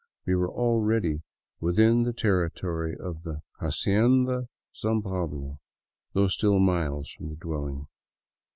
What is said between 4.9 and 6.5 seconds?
Pablo," though